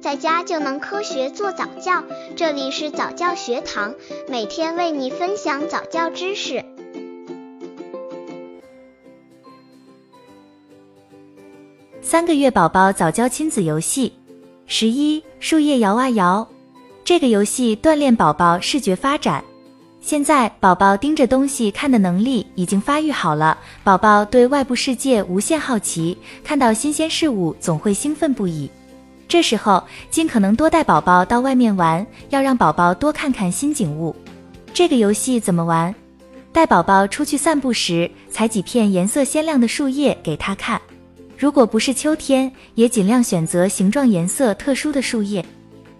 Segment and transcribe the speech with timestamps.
[0.00, 2.02] 在家就能科学做早教。
[2.34, 3.94] 这里是早教学堂，
[4.28, 6.64] 每天为你分享早教知识。
[12.00, 14.10] 三个月宝宝早教亲子游戏，
[14.66, 16.48] 十一树叶摇啊摇。
[17.04, 19.44] 这个游戏锻炼宝宝视觉发展。
[20.00, 28.70] 现在宝宝盯着东西看的能力已经发育好了，宝宝对外部世界无限好奇，看到新鲜事物总会兴奋不已。
[29.30, 34.14] 这时候尽可能多带宝宝到外面玩，要让宝宝多看看新景物。
[34.74, 35.94] 这个游戏怎么玩？
[36.50, 40.82] 带宝宝出去散步时，采几片颜色鲜亮的树叶给他看。
[41.38, 45.44] 如果不是秋天，也尽量选择形状颜色特殊的树叶。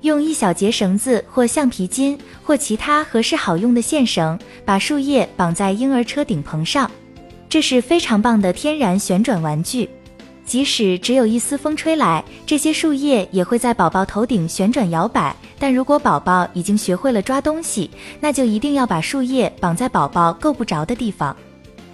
[0.00, 6.90] 用一小节绳子或橡皮筋或其他合适好用的线绳，把树叶绑在婴儿车顶棚上。
[7.48, 9.88] 这是非常棒的天然旋转玩具。
[10.50, 15.32] 即使只有一丝风吹来，这些树叶也会在宝宝头顶旋转摇摆。
[15.60, 21.36] 但如果宝宝已经学会了抓东西，那就一定要把树叶绑在宝宝够不着的地方。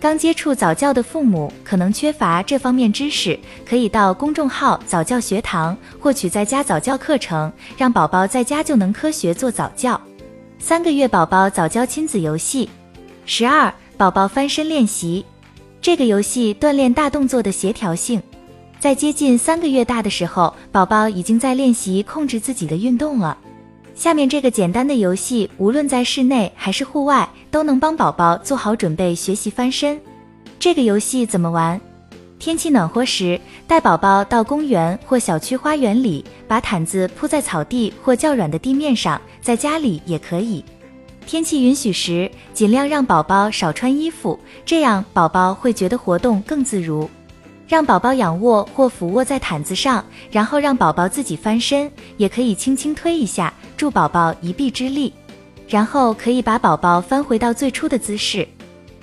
[0.01, 10.01] 刚接触早教的父母可能缺乏这方面知识，可以到公众号早教学堂获取在家早教课程，让宝宝在家就能科学做早教。
[10.59, 12.71] 三个月宝宝早教亲子游戏，
[13.27, 15.23] 十二宝宝翻身练习。
[15.83, 18.23] 这个游戏锻炼大动作的协调性。
[18.79, 23.37] 在接近三个月大的时候，宝宝已经在练习控制自己的运动了。
[23.95, 29.99] 下面这个简单的游戏，无论在室内还是户外，都能帮宝宝做好准备学习翻身。
[30.59, 31.81] 这个游戏怎么玩？
[32.39, 40.63] 天气暖和时，带宝宝到公园或小区花园里，把毯子铺在草地或较软的地面上，在家里也可以。
[41.27, 47.09] 天气允许时，尽量让宝宝少穿衣服，这样宝宝会觉得活动更自如。
[47.69, 55.12] 让宝宝仰卧或俯卧在毯子上，然后让宝宝自己翻身，也可以轻轻推一下，助宝宝一臂之力。
[55.69, 58.47] 然后可以把宝宝翻回到最初的姿势，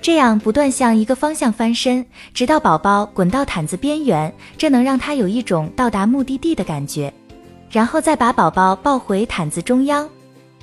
[0.01, 7.13] 这样不断向一个方向翻身，直到宝宝滚到毯子边缘，这能让他有一种到达目的地的感觉。
[7.69, 10.07] 然后再把宝宝抱回毯子中央。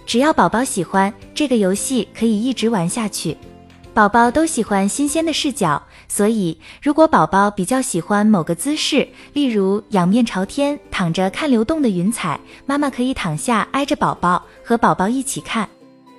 [0.06, 3.37] 只要宝宝喜欢这个游戏，可以一直玩下去。
[4.00, 15.69] 宝宝都喜欢新鲜的视角，所以如果宝宝比较喜欢某个姿势，例如仰面朝天躺着看流动的云彩，妈妈可以躺下挨着宝宝，和宝宝一起看。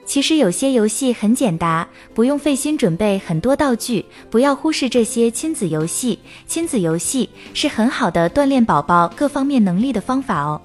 [0.06, 6.20] 其实有些游戏很简单，不用费心准备很多道具，不要忽视这些亲子游戏。
[6.46, 10.62] 亲子游戏是很好的锻炼宝宝各方面能力的方法哦。